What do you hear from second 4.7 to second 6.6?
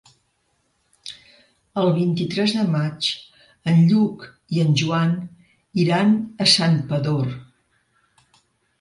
Joan iran a